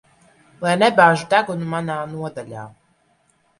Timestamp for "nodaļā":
2.17-2.67